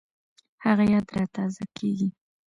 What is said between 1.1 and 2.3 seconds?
را تازه کېږي